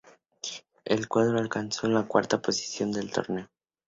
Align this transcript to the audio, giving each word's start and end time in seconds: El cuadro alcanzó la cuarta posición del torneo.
El 0.83 1.07
cuadro 1.07 1.37
alcanzó 1.37 1.87
la 1.87 2.07
cuarta 2.07 2.41
posición 2.41 2.91
del 2.91 3.11
torneo. 3.11 3.51